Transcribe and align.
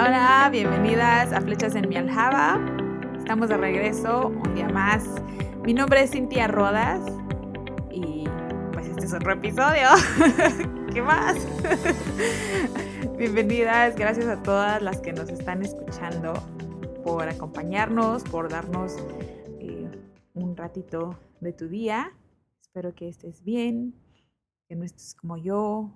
Hola, 0.00 0.48
bienvenidas 0.52 1.32
a 1.32 1.40
Flechas 1.40 1.74
en 1.74 1.88
mi 1.88 1.96
aljaba. 1.96 2.64
Estamos 3.18 3.48
de 3.48 3.56
regreso 3.56 4.28
un 4.28 4.54
día 4.54 4.68
más. 4.68 5.04
Mi 5.64 5.74
nombre 5.74 6.04
es 6.04 6.12
Cintia 6.12 6.46
Rodas 6.46 7.00
y 7.90 8.22
pues 8.72 8.86
este 8.86 9.06
es 9.06 9.12
otro 9.12 9.32
episodio. 9.32 9.88
¿Qué 10.94 11.02
más? 11.02 11.36
Bienvenidas, 13.18 13.96
gracias 13.96 14.26
a 14.26 14.40
todas 14.40 14.80
las 14.82 15.00
que 15.00 15.12
nos 15.12 15.30
están 15.30 15.64
escuchando 15.64 16.32
por 17.02 17.28
acompañarnos, 17.28 18.22
por 18.22 18.48
darnos 18.48 18.96
eh, 19.58 19.90
un 20.34 20.56
ratito 20.56 21.18
de 21.40 21.52
tu 21.52 21.66
día. 21.66 22.12
Espero 22.60 22.94
que 22.94 23.08
estés 23.08 23.42
bien, 23.42 23.96
que 24.68 24.76
no 24.76 24.84
estés 24.84 25.16
como 25.16 25.38
yo, 25.38 25.90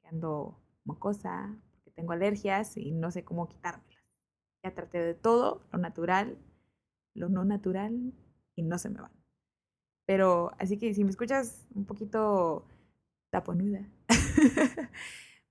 que 0.00 0.06
ando 0.06 0.60
mocosa, 0.84 1.56
tengo 1.98 2.12
alergias 2.12 2.76
y 2.76 2.92
no 2.92 3.10
sé 3.10 3.24
cómo 3.24 3.48
quitármelas. 3.48 4.04
Ya 4.62 4.72
traté 4.72 5.00
de 5.00 5.14
todo, 5.14 5.66
lo 5.72 5.78
natural, 5.80 6.38
lo 7.12 7.28
no 7.28 7.44
natural 7.44 8.14
y 8.54 8.62
no 8.62 8.78
se 8.78 8.88
me 8.88 9.00
van. 9.00 9.10
Pero 10.06 10.52
así 10.60 10.78
que 10.78 10.94
si 10.94 11.02
me 11.02 11.10
escuchas 11.10 11.66
un 11.74 11.86
poquito 11.86 12.68
taponuda, 13.30 13.90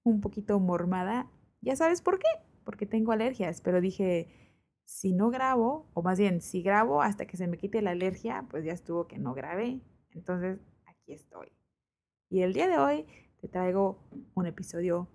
un 0.03 0.21
poquito 0.21 0.57
mormada, 0.61 1.29
ya 1.59 1.75
sabes 1.75 2.01
por 2.01 2.17
qué, 2.17 2.29
porque 2.63 2.85
tengo 2.85 3.11
alergias, 3.11 3.59
pero 3.59 3.81
dije, 3.81 4.29
si 4.85 5.11
no 5.11 5.29
grabo, 5.29 5.89
o 5.93 6.01
más 6.01 6.17
bien, 6.17 6.39
si 6.39 6.61
grabo 6.61 7.01
hasta 7.01 7.25
que 7.25 7.35
se 7.35 7.47
me 7.47 7.57
quite 7.57 7.81
la 7.81 7.91
alergia, 7.91 8.45
pues 8.49 8.63
ya 8.63 8.71
estuvo 8.71 9.05
que 9.05 9.19
no 9.19 9.33
grabé. 9.33 9.81
Entonces, 10.11 10.59
aquí 10.85 11.11
estoy. 11.11 11.51
Y 12.29 12.41
el 12.41 12.53
día 12.53 12.69
de 12.69 12.77
hoy 12.77 13.05
te 13.41 13.49
traigo 13.49 13.99
un 14.33 14.45
episodio 14.45 15.09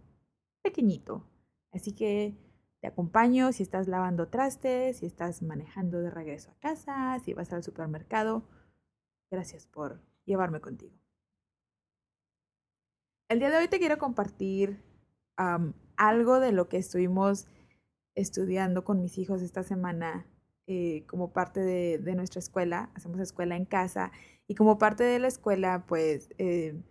pequeñito. 0.62 1.31
Así 1.72 1.92
que 1.94 2.36
te 2.80 2.88
acompaño 2.88 3.52
si 3.52 3.62
estás 3.62 3.88
lavando 3.88 4.28
trastes, 4.28 4.98
si 4.98 5.06
estás 5.06 5.42
manejando 5.42 6.00
de 6.00 6.10
regreso 6.10 6.50
a 6.50 6.58
casa, 6.58 7.18
si 7.24 7.32
vas 7.32 7.52
al 7.52 7.62
supermercado. 7.62 8.48
Gracias 9.30 9.66
por 9.66 10.00
llevarme 10.24 10.60
contigo. 10.60 10.94
El 13.28 13.38
día 13.38 13.50
de 13.50 13.56
hoy 13.56 13.68
te 13.68 13.78
quiero 13.78 13.98
compartir 13.98 14.82
algo 15.96 16.40
de 16.40 16.52
lo 16.52 16.68
que 16.68 16.76
estuvimos 16.76 17.46
estudiando 18.14 18.84
con 18.84 19.00
mis 19.00 19.16
hijos 19.16 19.40
esta 19.42 19.62
semana 19.62 20.26
eh, 20.66 21.06
como 21.06 21.32
parte 21.32 21.60
de, 21.60 22.14
nuestra 22.14 22.40
escuela. 22.40 22.90
Hacemos 22.94 23.20
escuela 23.20 23.56
en 23.56 23.64
casa 23.64 24.12
y 24.46 24.54
como 24.54 24.78
parte 24.78 25.04
de 25.04 25.18
la 25.18 25.28
escuela, 25.28 25.84
pues 25.86 26.28
eh, 26.38 26.82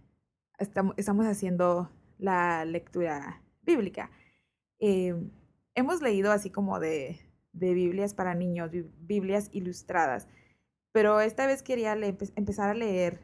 estamos, 0.58 0.96
estamos, 0.98 1.26
haciendo 1.26 1.92
la 2.18 2.66
lectura 2.66 3.44
bíblica. 3.62 4.10
Eh, 4.82 5.16
hemos 5.76 6.02
leído 6.02 6.32
así 6.32 6.50
como 6.50 6.80
de, 6.80 7.20
de, 7.54 7.74
Biblias 7.74 8.14
para 8.14 8.36
niños, 8.36 8.72
Biblias 9.00 9.50
ilustradas, 9.54 10.28
pero 10.92 11.22
esta 11.22 11.48
vez 11.48 11.64
quería 11.64 11.94
empezar 12.36 12.72
a 12.72 12.74
leer 12.74 13.22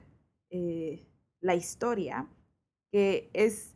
la 1.41 1.55
historia, 1.55 2.29
que 2.91 3.29
es 3.33 3.75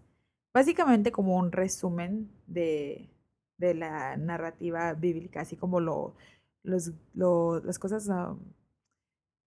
básicamente 0.53 1.11
como 1.11 1.37
un 1.37 1.51
resumen 1.51 2.31
de, 2.47 3.09
de 3.57 3.73
la 3.73 4.17
narrativa 4.17 4.93
bíblica, 4.93 5.41
así 5.41 5.55
como 5.55 5.79
lo, 5.79 6.15
los, 6.63 6.93
las 7.13 7.79
cosas 7.79 8.09
ah, 8.09 8.35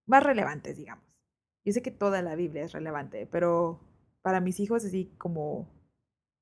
más 0.05 0.23
relevantes, 0.23 0.77
digamos. 0.77 1.03
Yo 1.65 1.73
sé 1.73 1.81
que 1.81 1.91
toda 1.91 2.21
la 2.21 2.35
Biblia 2.35 2.63
es 2.63 2.73
relevante, 2.73 3.27
pero 3.27 3.79
para 4.21 4.39
mis 4.39 4.59
hijos 4.59 4.85
así 4.85 5.11
como 5.17 5.67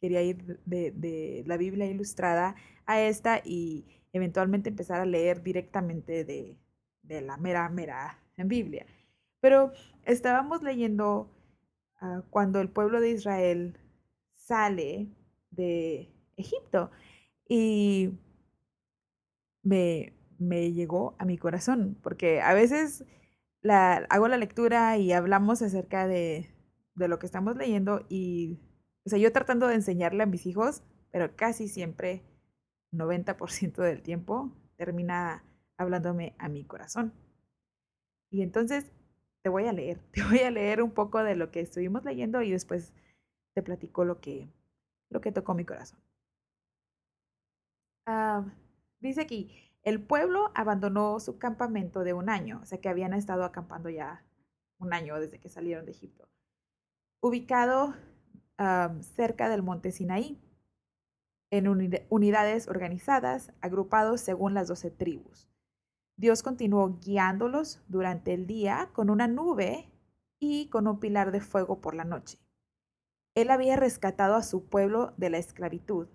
quería 0.04 0.22
ir 0.22 0.60
de, 0.66 1.44
la 1.48 1.56
Biblia 1.56 1.86
ilustrada 1.86 2.56
a 2.86 3.00
esta 3.00 3.42
y 3.42 3.86
eventualmente 4.12 4.68
empezar 4.68 5.00
a 5.00 5.06
leer 5.06 5.42
directamente 5.42 6.26
de, 6.26 6.58
la 7.22 7.38
mera, 7.38 7.70
mera 7.70 8.20
Biblia. 8.36 8.86
Pero 9.40 9.72
estábamos 10.04 10.62
leyendo 10.62 11.32
uh, 12.02 12.22
cuando 12.30 12.60
el 12.60 12.68
pueblo 12.68 13.00
de 13.00 13.12
Israel 13.12 13.80
sale 14.36 15.08
de 15.52 16.14
Egipto 16.36 16.92
y 17.48 18.20
me, 19.62 20.12
me 20.38 20.74
llegó 20.74 21.16
a 21.18 21.24
mi 21.24 21.38
corazón, 21.38 21.98
porque 22.04 22.42
a 22.42 22.54
veces 22.54 23.06
hago 24.10 24.28
la 24.28 24.36
lectura 24.36 24.98
y 24.98 25.14
hablamos 25.14 25.62
acerca 25.62 26.08
de, 26.08 26.50
de 26.96 27.08
lo 27.08 27.20
que 27.20 27.26
estamos 27.26 27.56
leyendo 27.56 28.06
y, 28.10 28.60
o 29.06 29.10
sea, 29.10 29.20
yo 29.20 29.32
tratando 29.32 29.68
de 29.68 29.76
enseñarle 29.76 30.24
a 30.24 30.28
mis 30.28 30.46
hijos, 30.46 30.84
pero 31.12 31.36
casi 31.36 31.68
siempre, 31.68 32.24
90% 32.92 33.82
del 33.82 34.02
tiempo, 34.02 34.52
termina 34.78 35.44
hablándome 35.78 36.36
a 36.40 36.48
mi 36.48 36.64
corazón. 36.64 37.14
Y 38.32 38.42
entonces 38.42 38.92
te 39.42 39.50
voy 39.50 39.68
a 39.68 39.74
leer, 39.74 40.00
te 40.12 40.24
voy 40.24 40.40
a 40.40 40.52
leer 40.52 40.82
un 40.82 40.92
poco 40.92 41.24
de 41.24 41.36
lo 41.36 41.52
que 41.52 41.60
estuvimos 41.60 42.06
leyendo 42.06 42.42
y 42.42 42.52
después 42.52 42.94
te 43.54 43.62
platico 43.62 44.06
lo 44.06 44.20
que, 44.20 44.50
lo 45.10 45.22
que 45.22 45.32
tocó 45.32 45.54
mi 45.54 45.66
corazón. 45.66 46.00
Ah, 48.06 48.46
dice 49.00 49.22
aquí, 49.22 49.72
el 49.84 50.02
pueblo 50.02 50.52
abandonó 50.56 51.20
su 51.20 51.38
campamento 51.38 52.04
de 52.04 52.14
un 52.14 52.30
año, 52.30 52.60
o 52.62 52.66
sea 52.66 52.80
que 52.80 52.90
habían 52.90 53.14
estado 53.14 53.44
acampando 53.44 53.90
ya 53.90 54.26
un 54.80 54.94
año 54.94 55.20
desde 55.20 55.40
que 55.40 55.50
salieron 55.50 55.86
de 55.86 55.92
Egipto, 55.92 56.28
ubicado 57.22 57.96
cerca 59.02 59.50
del 59.50 59.64
monte 59.64 59.92
Sinaí, 59.92 60.40
en 61.52 61.68
unidades 62.10 62.68
organizadas, 62.68 63.52
agrupados 63.62 64.22
según 64.22 64.54
las 64.54 64.68
doce 64.68 64.90
tribus. 64.90 65.48
Dios 66.16 66.44
continuó 66.44 67.00
guiándolos 67.00 67.82
durante 67.88 68.34
el 68.34 68.48
día 68.48 68.90
con 68.94 69.10
una 69.10 69.28
nube 69.28 69.92
y 70.40 70.68
con 70.70 70.88
un 70.88 71.00
pilar 71.00 71.32
de 71.32 71.42
fuego 71.42 71.82
por 71.82 71.96
la 71.96 72.06
noche. 72.06 72.40
Él 73.36 73.50
había 73.50 73.76
rescatado 73.76 74.36
a 74.36 74.44
su 74.44 74.68
pueblo 74.68 75.14
de 75.18 75.30
la 75.30 75.38
esclavitud 75.38 76.08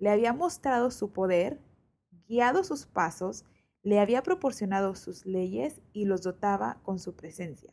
le 0.00 0.08
había 0.08 0.32
mostrado 0.32 0.90
su 0.90 1.12
poder, 1.12 1.60
guiado 2.26 2.64
sus 2.64 2.86
pasos, 2.86 3.44
le 3.82 4.00
había 4.00 4.22
proporcionado 4.22 4.94
sus 4.94 5.26
leyes 5.26 5.80
y 5.92 6.06
los 6.06 6.22
dotaba 6.22 6.80
con 6.82 6.98
su 6.98 7.14
presencia. 7.14 7.72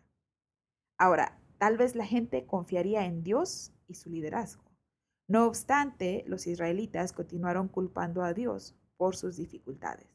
Ahora, 0.97 1.39
tal 1.57 1.77
vez 1.77 1.95
la 1.95 2.05
gente 2.05 2.45
confiaría 2.45 3.05
en 3.05 3.23
Dios 3.23 3.73
y 3.87 3.95
su 3.95 4.09
liderazgo. 4.09 4.63
No 5.27 5.45
obstante, 5.45 6.23
los 6.27 6.47
israelitas 6.47 7.11
continuaron 7.13 7.67
culpando 7.67 8.23
a 8.23 8.33
Dios 8.33 8.75
por 8.95 9.15
sus 9.15 9.37
dificultades. 9.37 10.07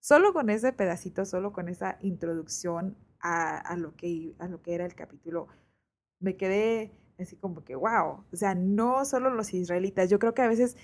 Solo 0.00 0.32
con 0.32 0.50
ese 0.50 0.72
pedacito, 0.72 1.24
solo 1.24 1.52
con 1.52 1.68
esa 1.68 1.98
introducción 2.00 2.96
a, 3.20 3.76
lo, 3.76 3.94
que, 3.96 4.34
a 4.38 4.48
lo 4.48 4.62
que 4.62 4.74
era 4.74 4.86
el 4.86 4.94
capítulo, 4.94 5.48
me 6.20 6.36
quedé 6.36 6.92
así 7.18 7.36
como 7.36 7.64
que, 7.64 7.76
wow, 7.76 8.24
o 8.32 8.36
sea, 8.36 8.54
no 8.54 9.04
solo 9.04 9.30
los 9.30 9.52
israelitas, 9.52 10.08
yo 10.08 10.18
creo 10.18 10.34
que 10.34 10.42
a 10.42 10.48
veces 10.48 10.76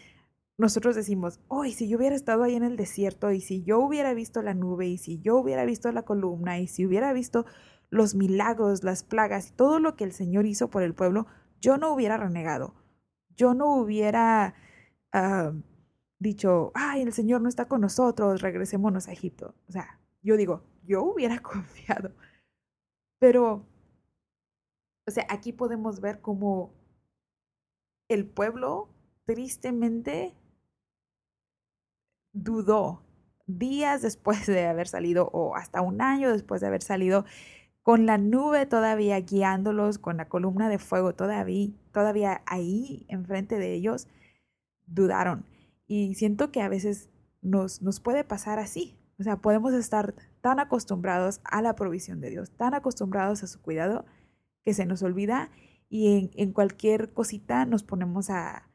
nosotros 0.58 0.94
decimos, 0.94 1.40
hoy 1.48 1.72
si 1.72 1.88
yo 1.88 1.98
hubiera 1.98 2.14
estado 2.14 2.42
ahí 2.42 2.54
en 2.54 2.62
el 2.62 2.76
desierto 2.76 3.30
y 3.30 3.40
si 3.40 3.62
yo 3.62 3.78
hubiera 3.78 4.14
visto 4.14 4.42
la 4.42 4.54
nube 4.54 4.86
y 4.86 4.98
si 4.98 5.20
yo 5.20 5.36
hubiera 5.36 5.64
visto 5.64 5.90
la 5.92 6.02
columna 6.02 6.58
y 6.58 6.66
si 6.66 6.86
hubiera 6.86 7.12
visto 7.12 7.46
los 7.90 8.14
milagros, 8.14 8.82
las 8.82 9.02
plagas 9.02 9.48
y 9.48 9.52
todo 9.52 9.78
lo 9.80 9.96
que 9.96 10.04
el 10.04 10.12
Señor 10.12 10.46
hizo 10.46 10.70
por 10.70 10.82
el 10.82 10.94
pueblo, 10.94 11.26
yo 11.66 11.78
no 11.78 11.92
hubiera 11.92 12.16
renegado. 12.16 12.74
Yo 13.34 13.52
no 13.52 13.74
hubiera 13.74 14.54
ah, 15.12 15.52
dicho, 16.20 16.70
ay, 16.76 17.02
el 17.02 17.12
Señor 17.12 17.40
no 17.40 17.48
está 17.48 17.66
con 17.66 17.80
nosotros, 17.80 18.40
regresémonos 18.40 19.08
a 19.08 19.12
Egipto. 19.12 19.56
O 19.68 19.72
sea, 19.72 19.98
yo 20.22 20.36
digo, 20.36 20.62
yo 20.84 21.02
hubiera 21.02 21.40
confiado. 21.42 22.14
Pero, 23.18 23.66
o 25.08 25.10
sea, 25.10 25.26
aquí 25.28 25.52
podemos 25.52 26.00
ver 26.00 26.20
cómo 26.20 26.72
el 28.08 28.28
pueblo 28.28 28.88
tristemente 29.24 30.36
dudó 32.32 33.02
días 33.48 34.02
después 34.02 34.46
de 34.46 34.66
haber 34.66 34.86
salido 34.86 35.30
o 35.32 35.56
hasta 35.56 35.80
un 35.82 36.00
año 36.00 36.32
después 36.32 36.60
de 36.60 36.68
haber 36.68 36.82
salido 36.82 37.24
con 37.86 38.04
la 38.04 38.18
nube 38.18 38.66
todavía 38.66 39.20
guiándolos, 39.20 40.00
con 40.00 40.16
la 40.16 40.28
columna 40.28 40.68
de 40.68 40.80
fuego 40.80 41.14
todavía, 41.14 41.70
todavía 41.92 42.42
ahí 42.44 43.06
enfrente 43.08 43.60
de 43.60 43.74
ellos, 43.74 44.08
dudaron. 44.86 45.46
Y 45.86 46.16
siento 46.16 46.50
que 46.50 46.62
a 46.62 46.68
veces 46.68 47.10
nos, 47.42 47.82
nos 47.82 48.00
puede 48.00 48.24
pasar 48.24 48.58
así. 48.58 48.98
O 49.20 49.22
sea, 49.22 49.36
podemos 49.36 49.72
estar 49.72 50.16
tan 50.40 50.58
acostumbrados 50.58 51.40
a 51.44 51.62
la 51.62 51.76
provisión 51.76 52.20
de 52.20 52.30
Dios, 52.30 52.50
tan 52.50 52.74
acostumbrados 52.74 53.44
a 53.44 53.46
su 53.46 53.62
cuidado, 53.62 54.04
que 54.64 54.74
se 54.74 54.84
nos 54.84 55.04
olvida 55.04 55.52
y 55.88 56.32
en, 56.34 56.52
cualquier 56.52 57.12
cosita 57.12 57.66
nos 57.66 57.84
ponemos 57.84 58.30
a, 58.30 58.68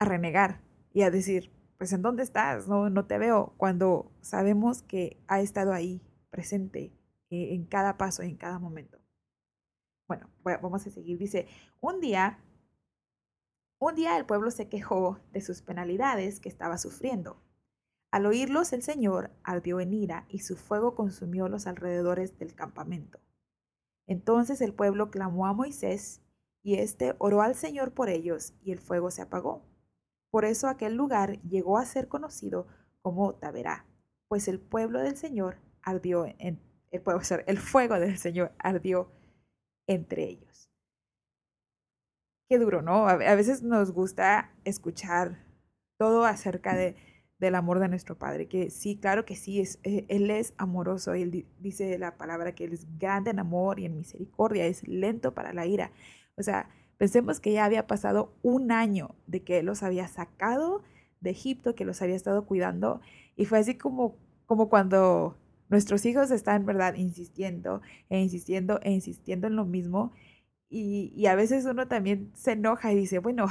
a 0.00 0.04
renegar 0.04 0.62
y 0.92 1.02
a 1.02 1.12
decir, 1.12 1.52
pues 1.78 1.92
¿en 1.92 2.02
dónde 2.02 2.24
estás? 2.24 2.66
No, 2.66 2.90
no 2.90 3.06
te 3.06 3.18
veo, 3.18 3.54
cuando 3.56 4.10
sabemos 4.20 4.82
que 4.82 5.22
ha 5.28 5.40
estado 5.40 5.72
ahí 5.72 6.02
presente 6.30 6.97
eh, 7.30 7.54
en 7.54 7.66
cada 7.66 7.96
paso, 7.96 8.22
en 8.22 8.36
cada 8.36 8.58
momento. 8.58 8.98
Bueno, 10.08 10.30
vamos 10.42 10.86
a 10.86 10.90
seguir. 10.90 11.18
Dice, 11.18 11.46
un 11.80 12.00
día, 12.00 12.38
un 13.78 13.94
día 13.94 14.16
el 14.16 14.24
pueblo 14.24 14.50
se 14.50 14.68
quejó 14.68 15.20
de 15.32 15.42
sus 15.42 15.60
penalidades 15.60 16.40
que 16.40 16.48
estaba 16.48 16.78
sufriendo. 16.78 17.42
Al 18.10 18.24
oírlos 18.24 18.72
el 18.72 18.82
Señor 18.82 19.30
ardió 19.44 19.80
en 19.80 19.92
ira 19.92 20.24
y 20.30 20.38
su 20.38 20.56
fuego 20.56 20.94
consumió 20.94 21.48
los 21.48 21.66
alrededores 21.66 22.38
del 22.38 22.54
campamento. 22.54 23.20
Entonces 24.06 24.62
el 24.62 24.72
pueblo 24.72 25.10
clamó 25.10 25.46
a 25.46 25.52
Moisés 25.52 26.22
y 26.62 26.76
éste 26.76 27.14
oró 27.18 27.42
al 27.42 27.54
Señor 27.54 27.92
por 27.92 28.08
ellos 28.08 28.54
y 28.62 28.72
el 28.72 28.78
fuego 28.78 29.10
se 29.10 29.20
apagó. 29.20 29.66
Por 30.30 30.46
eso 30.46 30.68
aquel 30.68 30.94
lugar 30.94 31.40
llegó 31.42 31.76
a 31.76 31.84
ser 31.84 32.08
conocido 32.08 32.66
como 33.02 33.34
Taberá, 33.34 33.86
pues 34.28 34.48
el 34.48 34.58
pueblo 34.58 35.00
del 35.00 35.16
Señor 35.16 35.58
ardió 35.82 36.24
en 36.38 36.60
el, 36.90 37.02
pueblo, 37.02 37.22
el 37.46 37.58
fuego 37.58 37.98
del 37.98 38.18
Señor 38.18 38.52
ardió 38.58 39.10
entre 39.86 40.24
ellos. 40.24 40.70
Qué 42.48 42.58
duro, 42.58 42.82
¿no? 42.82 43.08
A 43.08 43.16
veces 43.16 43.62
nos 43.62 43.92
gusta 43.92 44.54
escuchar 44.64 45.44
todo 45.98 46.24
acerca 46.24 46.74
de 46.74 46.96
del 47.38 47.54
amor 47.54 47.78
de 47.78 47.88
nuestro 47.88 48.18
Padre, 48.18 48.48
que 48.48 48.70
sí, 48.70 48.98
claro 48.98 49.24
que 49.24 49.36
sí, 49.36 49.60
es, 49.60 49.78
eh, 49.84 50.04
Él 50.08 50.30
es 50.30 50.54
amoroso, 50.58 51.14
Él 51.14 51.46
dice 51.60 51.96
la 51.98 52.16
palabra 52.16 52.54
que 52.54 52.64
Él 52.64 52.72
es 52.72 52.86
grande 52.98 53.30
en 53.30 53.38
amor 53.38 53.78
y 53.78 53.86
en 53.86 53.96
misericordia, 53.96 54.66
es 54.66 54.86
lento 54.86 55.34
para 55.34 55.52
la 55.52 55.66
ira. 55.66 55.92
O 56.36 56.42
sea, 56.42 56.68
pensemos 56.96 57.40
que 57.40 57.52
ya 57.52 57.64
había 57.64 57.86
pasado 57.86 58.32
un 58.42 58.72
año 58.72 59.14
de 59.26 59.42
que 59.44 59.58
Él 59.60 59.66
los 59.66 59.82
había 59.82 60.08
sacado 60.08 60.82
de 61.20 61.30
Egipto, 61.30 61.74
que 61.74 61.84
los 61.84 62.02
había 62.02 62.16
estado 62.16 62.44
cuidando, 62.44 63.00
y 63.36 63.44
fue 63.44 63.58
así 63.58 63.76
como, 63.76 64.16
como 64.46 64.68
cuando 64.68 65.36
nuestros 65.68 66.04
hijos 66.06 66.30
están, 66.30 66.66
¿verdad?, 66.66 66.94
insistiendo 66.94 67.82
e 68.08 68.20
insistiendo 68.20 68.80
e 68.82 68.92
insistiendo 68.92 69.46
en 69.46 69.56
lo 69.56 69.64
mismo, 69.64 70.12
y, 70.70 71.12
y 71.16 71.26
a 71.26 71.34
veces 71.34 71.64
uno 71.66 71.88
también 71.88 72.30
se 72.34 72.52
enoja 72.52 72.92
y 72.92 72.96
dice, 72.96 73.18
bueno, 73.20 73.46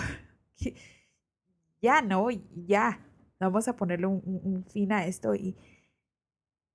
ya 1.81 2.01
no, 2.01 2.29
ya, 2.67 3.07
Vamos 3.39 3.67
a 3.67 3.75
ponerle 3.75 4.07
un, 4.07 4.65
fin 4.67 4.91
a 4.91 5.05
esto 5.05 5.35
y 5.35 5.55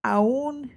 aún 0.03 0.71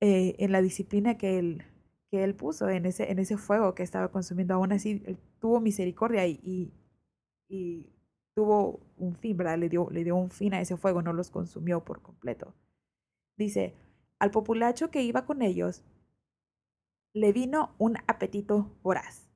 eh, 0.00 0.36
en 0.38 0.52
la 0.52 0.62
disciplina 0.62 1.18
que 1.18 1.38
él, 1.38 1.64
que 2.10 2.24
él 2.24 2.34
puso, 2.34 2.68
en 2.70 2.86
ese, 2.86 3.10
en 3.10 3.18
ese 3.18 3.36
fuego 3.36 3.74
que 3.74 3.82
estaba 3.82 4.08
consumiendo, 4.10 4.54
aún 4.54 4.72
así 4.72 5.02
tuvo 5.38 5.60
misericordia 5.60 6.26
y, 6.26 6.72
y, 7.48 7.88
tuvo 8.34 8.80
un 8.96 9.14
fin, 9.16 9.36
¿verdad? 9.36 9.58
Le 9.58 9.68
dio, 9.68 9.90
le 9.90 10.04
dio 10.04 10.16
un 10.16 10.30
fin 10.30 10.54
a 10.54 10.60
ese 10.62 10.78
fuego, 10.78 11.02
no 11.02 11.12
los 11.12 11.30
consumió 11.30 11.84
por 11.84 12.00
completo. 12.00 12.54
Dice, 13.36 13.74
al 14.22 14.30
populacho 14.30 14.92
que 14.92 15.02
iba 15.02 15.26
con 15.26 15.42
ellos, 15.42 15.82
le 17.12 17.32
vino 17.32 17.74
un 17.78 17.96
apetito 18.06 18.70
voraz. 18.80 19.28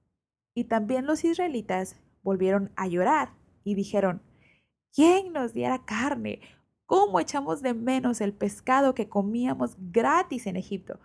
Y 0.55 0.67
también 0.67 1.06
los 1.06 1.25
israelitas 1.25 2.00
volvieron 2.23 2.71
a 2.77 2.87
llorar 2.87 3.33
y 3.65 3.75
dijeron, 3.75 4.23
¿Quién 4.94 5.33
nos 5.33 5.53
diera 5.53 5.85
carne? 5.85 6.41
¿Cómo 6.87 7.19
echamos 7.19 7.62
de 7.62 7.75
menos 7.75 8.21
el 8.21 8.33
pescado 8.33 8.94
que 8.94 9.09
comíamos 9.09 9.75
gratis 9.91 10.47
en 10.47 10.55
Egipto? 10.55 11.00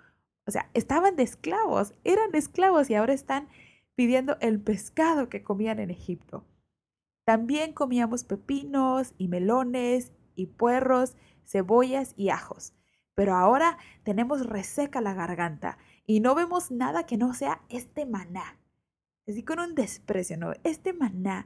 O 0.46 0.52
sea, 0.52 0.70
estaban 0.76 1.16
de 1.16 1.24
esclavos, 1.24 1.96
eran 2.04 2.36
esclavos 2.36 2.88
y 2.92 2.94
ahora 2.94 3.14
están 3.14 3.50
pidiendo 3.96 4.38
el 4.42 4.62
pescado 4.62 5.28
que 5.28 5.42
comían 5.42 5.80
en 5.80 5.90
Egipto. 5.90 6.46
También 7.26 7.74
comíamos 7.74 8.26
pepinos 8.26 9.16
y 9.18 9.28
melones 9.28 10.12
y 10.36 10.46
puerros, 10.46 11.16
cebollas 11.48 12.14
y 12.16 12.30
ajos. 12.30 12.76
Pero 13.16 13.36
ahora 13.36 13.78
tenemos 14.04 14.46
reseca 14.46 15.02
la 15.02 15.14
garganta 15.14 15.78
y 16.06 16.20
no 16.20 16.36
vemos 16.36 16.72
nada 16.72 17.06
que 17.06 17.18
no 17.18 17.34
sea 17.34 17.62
este 17.70 18.06
maná. 18.06 18.60
Así 19.28 19.44
con 19.44 19.60
un 19.60 19.76
desprecio, 19.76 20.38
¿no? 20.38 20.54
Este 20.64 20.94
maná 20.94 21.46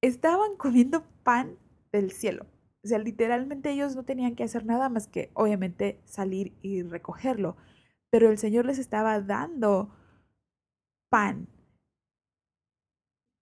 estaban 0.00 0.56
comiendo 0.56 1.04
pan 1.22 1.58
del 1.92 2.10
cielo. 2.10 2.46
O 2.82 2.88
sea, 2.88 2.98
literalmente 2.98 3.70
ellos 3.70 3.94
no 3.94 4.04
tenían 4.04 4.34
que 4.34 4.44
hacer 4.44 4.64
nada 4.64 4.88
más 4.88 5.06
que, 5.06 5.30
obviamente, 5.34 6.00
salir 6.04 6.56
y 6.62 6.82
recogerlo. 6.82 7.56
Pero 8.10 8.30
el 8.30 8.38
Señor 8.38 8.64
les 8.66 8.78
estaba 8.78 9.20
dando 9.20 9.94
pan. 11.10 11.48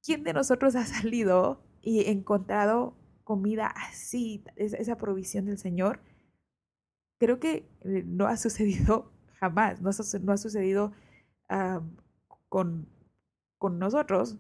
¿Quién 0.03 0.25
de 0.25 0.33
nosotros 0.33 0.75
ha 0.75 0.87
salido 0.87 1.63
y 1.83 2.09
encontrado 2.11 2.97
comida 3.25 3.67
así, 3.67 4.43
esa 4.57 4.97
provisión 4.97 5.47
del 5.47 5.59
Señor? 5.59 6.01
Creo 7.19 7.41
que 7.41 7.69
eh, 7.81 8.05
no 8.07 8.27
ha 8.27 8.37
sucedido 8.39 9.13
jamás, 9.41 9.81
no 9.81 9.91
ha, 9.91 10.37
sucedido 10.37 10.93
con, 12.49 12.89
con 13.57 13.79
nosotros, 13.79 14.37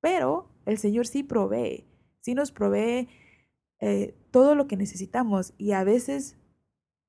pero 0.00 0.48
el 0.64 0.78
Señor 0.78 1.06
sí 1.06 1.22
provee, 1.22 1.84
sí 2.20 2.34
nos 2.34 2.52
provee 2.52 3.08
eh, 3.80 4.14
todo 4.30 4.54
lo 4.54 4.66
que 4.66 4.76
necesitamos 4.76 5.54
y 5.58 5.72
a 5.72 5.84
veces 5.84 6.38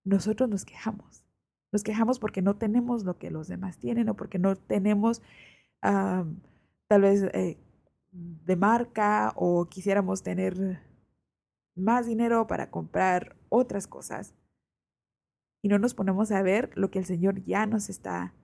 nosotros 0.04 0.50
nos 0.50 0.66
quejamos. 0.66 1.24
Nos 1.71 1.83
quejamos 1.83 2.19
porque 2.19 2.42
no 2.42 2.57
tenemos 2.57 3.04
lo 3.04 3.18
que 3.18 3.31
los 3.31 3.48
demás 3.48 3.77
tienen 3.77 4.09
o 4.09 4.16
porque 4.16 4.39
no 4.39 4.56
tenemos 4.56 5.21
tal 5.81 7.01
vez 7.01 7.24
eh, 7.33 7.57
de 8.12 8.56
marca 8.56 9.33
o 9.36 9.68
quisiéramos 9.68 10.24
tener 10.24 10.81
más 11.75 12.06
dinero 12.06 12.48
para 12.48 12.69
comprar 12.69 13.36
otras 13.50 13.88
cosas. 13.88 14.36
Y 15.63 15.69
no 15.69 15.80
nos 15.80 15.94
ponemos 15.94 16.31
a 16.31 16.42
ver 16.44 16.69
lo 16.75 16.92
que 16.92 17.00
el 17.00 17.06
Señor 17.06 17.42
ya 17.45 17.65
nos 17.65 17.89
está 17.89 18.36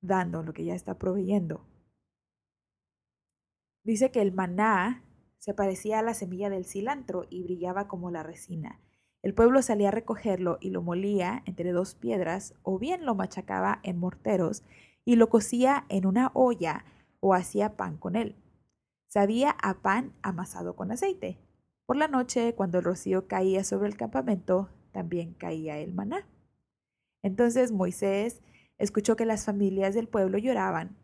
dando, 0.00 0.44
lo 0.44 0.52
que 0.52 0.64
ya 0.64 0.74
está 0.74 0.98
proveyendo. 0.98 1.66
Dice 3.82 4.12
que 4.12 4.22
el 4.22 4.32
maná 4.32 5.02
se 5.38 5.52
parecía 5.52 5.98
a 5.98 6.02
la 6.02 6.14
semilla 6.14 6.48
del 6.48 6.64
cilantro 6.64 7.26
y 7.28 7.42
brillaba 7.42 7.88
como 7.88 8.12
la 8.12 8.22
resina. 8.22 8.80
El 9.20 9.34
pueblo 9.34 9.62
salía 9.62 9.88
a 9.88 9.90
recogerlo 9.90 10.58
y 10.60 10.70
lo 10.70 10.80
molía 10.80 11.42
entre 11.44 11.72
dos 11.72 11.96
piedras 11.96 12.54
o 12.62 12.78
bien 12.78 13.04
lo 13.04 13.16
machacaba 13.16 13.80
en 13.82 13.98
morteros 13.98 14.62
y 15.04 15.16
lo 15.16 15.28
cocía 15.28 15.86
en 15.88 16.06
una 16.06 16.30
olla 16.34 16.84
o 17.18 17.34
hacía 17.34 17.76
pan 17.76 17.96
con 17.96 18.14
él. 18.14 18.36
Sabía 19.08 19.50
a 19.50 19.82
pan 19.82 20.12
amasado 20.22 20.76
con 20.76 20.92
aceite. 20.92 21.40
Por 21.84 21.96
la 21.96 22.06
noche, 22.06 22.54
cuando 22.54 22.78
el 22.78 22.84
rocío 22.84 23.26
caía 23.26 23.64
sobre 23.64 23.88
el 23.88 23.96
campamento, 23.96 24.70
también 24.92 25.34
caía 25.34 25.78
el 25.78 25.92
maná. 25.92 26.29
Entonces 27.22 27.72
Moisés 27.72 28.42
escuchó 28.78 29.16
que 29.16 29.26
las 29.26 29.44
familias 29.44 29.94
del 29.94 30.08
pueblo 30.08 30.38
lloraban, 30.38 30.96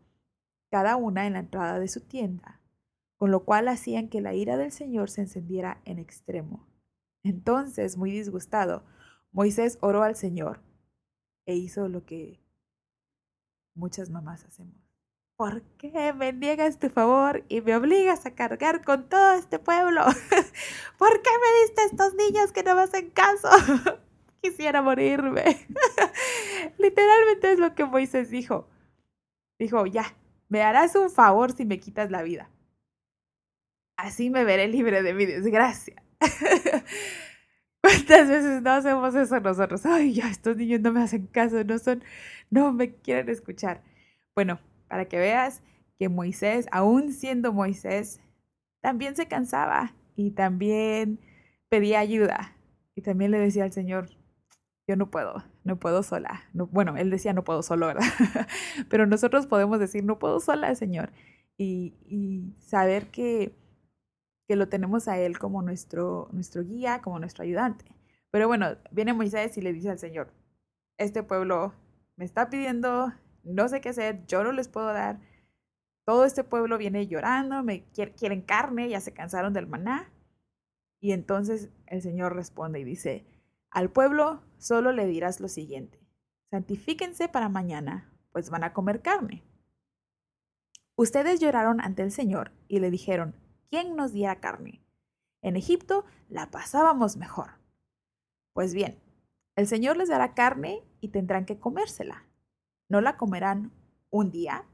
cada 0.71 0.95
una 0.95 1.27
en 1.27 1.33
la 1.33 1.39
entrada 1.39 1.79
de 1.79 1.87
su 1.87 2.01
tienda 2.01 2.57
con 3.17 3.31
lo 3.31 3.43
cual 3.43 3.67
hacían 3.67 4.09
que 4.09 4.21
la 4.21 4.33
ira 4.33 4.57
del 4.57 4.71
Señor 4.71 5.09
se 5.09 5.21
encendiera 5.21 5.81
en 5.85 5.99
extremo. 5.99 6.67
Entonces, 7.23 7.97
muy 7.97 8.11
disgustado, 8.11 8.85
Moisés 9.31 9.77
oró 9.81 10.03
al 10.03 10.15
Señor 10.15 10.61
e 11.45 11.55
hizo 11.55 11.87
lo 11.87 12.05
que 12.05 12.39
muchas 13.75 14.09
mamás 14.09 14.45
hacemos. 14.45 14.75
¿Por 15.35 15.61
qué 15.77 16.13
me 16.13 16.33
niegas 16.33 16.79
tu 16.79 16.89
favor 16.89 17.43
y 17.47 17.61
me 17.61 17.75
obligas 17.75 18.25
a 18.25 18.33
cargar 18.33 18.83
con 18.83 19.09
todo 19.09 19.33
este 19.33 19.59
pueblo? 19.59 20.03
¿Por 20.97 21.21
qué 21.21 21.29
me 21.29 21.61
diste 21.61 21.83
estos 21.91 22.15
niños 22.15 22.51
que 22.51 22.63
no 22.63 22.75
me 22.75 22.81
hacen 22.81 23.09
caso? 23.11 23.49
Quisiera 24.41 24.81
morirme. 24.81 25.43
Literalmente 26.77 27.51
es 27.51 27.59
lo 27.59 27.75
que 27.75 27.85
Moisés 27.85 28.29
dijo. 28.29 28.67
Dijo, 29.59 29.85
ya, 29.85 30.15
me 30.49 30.61
harás 30.61 30.95
un 30.95 31.09
favor 31.09 31.51
si 31.51 31.65
me 31.65 31.79
quitas 31.79 32.11
la 32.11 32.21
vida 32.23 32.49
así 33.97 34.29
me 34.29 34.43
veré 34.45 34.67
libre 34.67 35.03
de 35.03 35.13
mi 35.13 35.25
desgracia. 35.25 36.01
¿Cuántas 37.81 38.29
veces 38.29 38.61
no 38.61 38.71
hacemos 38.71 39.15
eso 39.15 39.39
nosotros? 39.39 39.85
Ay, 39.85 40.13
ya, 40.13 40.29
estos 40.29 40.55
niños 40.57 40.81
no 40.81 40.93
me 40.93 41.01
hacen 41.01 41.27
caso, 41.27 41.63
no 41.63 41.77
son, 41.79 42.03
no 42.49 42.71
me 42.71 42.95
quieren 42.95 43.29
escuchar. 43.29 43.83
Bueno, 44.35 44.59
para 44.87 45.05
que 45.05 45.17
veas 45.17 45.63
que 45.97 46.09
Moisés, 46.09 46.67
aún 46.71 47.11
siendo 47.11 47.53
Moisés, 47.53 48.21
también 48.81 49.15
se 49.15 49.27
cansaba 49.27 49.95
y 50.15 50.31
también 50.31 51.19
pedía 51.69 51.99
ayuda. 51.99 52.55
Y 52.95 53.01
también 53.01 53.31
le 53.31 53.39
decía 53.39 53.63
al 53.63 53.71
Señor, 53.71 54.09
yo 54.87 54.95
no 54.95 55.11
puedo, 55.11 55.43
no 55.63 55.77
puedo 55.77 56.03
sola. 56.03 56.43
No, 56.53 56.67
bueno, 56.67 56.95
él 56.97 57.09
decía 57.09 57.33
no 57.33 57.43
puedo 57.43 57.61
solo, 57.61 57.87
¿verdad? 57.87 58.03
Pero 58.89 59.05
nosotros 59.05 59.47
podemos 59.47 59.79
decir 59.79 60.03
no 60.03 60.19
puedo 60.19 60.39
sola, 60.39 60.73
Señor. 60.75 61.11
Y, 61.57 61.95
y 62.05 62.55
saber 62.59 63.07
que 63.07 63.53
que 64.47 64.55
lo 64.55 64.69
tenemos 64.69 65.07
a 65.07 65.19
Él 65.19 65.37
como 65.37 65.61
nuestro, 65.61 66.29
nuestro 66.31 66.63
guía, 66.63 67.01
como 67.01 67.19
nuestro 67.19 67.43
ayudante. 67.43 67.85
Pero 68.31 68.47
bueno, 68.47 68.77
viene 68.91 69.13
Moisés 69.13 69.57
y 69.57 69.61
le 69.61 69.73
dice 69.73 69.89
al 69.89 69.99
Señor, 69.99 70.33
este 70.97 71.21
pueblo 71.21 71.73
me 72.15 72.25
está 72.25 72.49
pidiendo, 72.49 73.13
no 73.43 73.67
sé 73.67 73.81
qué 73.81 73.89
hacer, 73.89 74.25
yo 74.25 74.43
no 74.43 74.51
les 74.51 74.69
puedo 74.69 74.87
dar. 74.87 75.19
Todo 76.05 76.23
este 76.23 76.45
pueblo 76.45 76.77
viene 76.77 77.07
llorando, 77.07 77.61
me 77.63 77.83
quieren 77.91 78.41
carne, 78.41 78.89
ya 78.89 79.01
se 79.01 79.13
cansaron 79.13 79.53
del 79.53 79.67
maná. 79.67 80.09
Y 81.01 81.11
entonces 81.11 81.69
el 81.85 82.01
Señor 82.01 82.33
responde 82.33 82.79
y 82.79 82.85
dice, 82.85 83.25
al 83.69 83.89
pueblo 83.89 84.41
solo 84.57 84.91
le 84.91 85.07
dirás 85.07 85.39
lo 85.39 85.47
siguiente, 85.47 85.99
santifíquense 86.49 87.27
para 87.27 87.49
mañana, 87.49 88.13
pues 88.31 88.49
van 88.49 88.63
a 88.63 88.73
comer 88.73 89.01
carne. 89.01 89.43
Ustedes 90.95 91.39
lloraron 91.39 91.79
ante 91.81 92.03
el 92.03 92.11
Señor 92.11 92.51
y 92.67 92.79
le 92.79 92.89
dijeron, 92.89 93.35
¿quién 93.69 93.95
nos 93.95 94.13
diera 94.13 94.39
carne? 94.39 94.83
En 95.41 95.55
Egipto 95.55 96.05
la 96.29 96.49
pasábamos 96.49 97.17
mejor. 97.17 97.51
Pues 98.53 98.73
bien, 98.73 98.99
el 99.55 99.67
Señor 99.67 99.97
les 99.97 100.09
dará 100.09 100.33
carne 100.33 100.83
y 100.99 101.09
tendrán 101.09 101.45
que 101.45 101.59
comérsela. 101.59 102.27
No 102.89 103.01
la 103.01 103.17
comerán 103.17 103.71
un 104.09 104.31
día, 104.31 104.65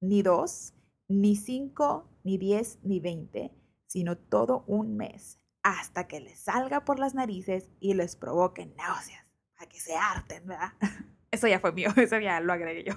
ni 0.00 0.22
dos, 0.22 0.74
ni 1.08 1.36
cinco, 1.36 2.08
ni 2.24 2.38
diez, 2.38 2.78
ni 2.82 3.00
veinte, 3.00 3.52
sino 3.86 4.16
todo 4.16 4.64
un 4.66 4.96
mes, 4.96 5.38
hasta 5.62 6.08
que 6.08 6.20
les 6.20 6.40
salga 6.40 6.84
por 6.84 6.98
las 6.98 7.14
narices 7.14 7.70
y 7.80 7.94
les 7.94 8.16
provoque 8.16 8.66
náuseas, 8.66 9.26
para 9.54 9.68
que 9.68 9.80
se 9.80 9.96
harten, 9.96 10.46
¿verdad? 10.46 10.72
Eso 11.30 11.48
ya 11.48 11.60
fue 11.60 11.72
mío, 11.72 11.88
eso 11.96 12.18
ya 12.18 12.40
lo 12.40 12.52
agregué 12.52 12.84
yo. 12.84 12.94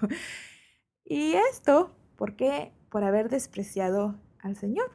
Y 1.06 1.36
esto, 1.36 1.96
¿por 2.18 2.36
qué? 2.36 2.74
Por 2.90 3.06
haber 3.06 3.30
despreciado 3.30 4.20
al 4.40 4.58
Señor, 4.58 4.92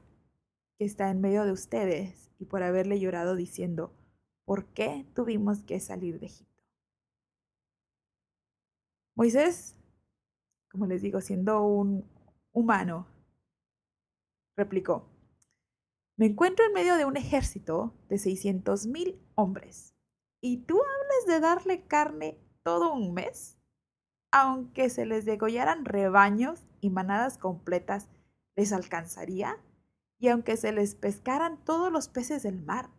que 0.79 0.85
está 0.85 1.09
en 1.11 1.23
medio 1.23 1.45
de 1.47 1.53
ustedes, 1.53 2.31
y 2.39 2.45
por 2.47 2.63
haberle 2.63 3.01
llorado 3.01 3.37
diciendo, 3.37 3.95
¿por 4.45 4.67
qué 4.73 5.07
tuvimos 5.15 5.63
que 5.63 5.81
salir 5.81 6.21
de 6.21 6.27
Egipto? 6.27 6.63
Moisés, 9.15 9.77
como 10.71 10.87
les 10.87 11.03
digo, 11.03 11.21
siendo 11.21 11.63
un 11.63 12.11
humano, 12.53 13.07
replicó, 14.57 15.10
me 16.21 16.27
encuentro 16.27 16.67
en 16.67 16.75
medio 16.75 16.97
de 16.97 17.07
un 17.07 17.17
ejército 17.17 17.95
de 18.11 18.19
600 18.19 18.87
mil 18.89 19.19
hombres, 19.37 19.95
¿y 20.43 20.59
tú 20.59 20.79
hablas 20.79 21.27
de 21.27 21.41
darle 21.41 21.87
carne 21.87 22.39
todo 22.63 22.93
un 22.93 23.15
mes? 23.15 23.57
Aunque 24.31 24.91
se 24.91 25.07
les 25.07 25.25
degollaran 25.25 25.87
rebaños 25.87 26.67
y 26.83 26.91
manadas 26.91 27.39
completas, 27.39 28.11
¿les 28.55 28.75
alcanzaría? 28.75 29.57
Y 30.19 30.29
aunque 30.29 30.59
se 30.59 30.73
les 30.73 30.95
pescaran 30.95 31.65
todos 31.65 31.91
los 31.91 32.09
peces 32.09 32.43
del 32.43 32.61
mar, 32.61 32.91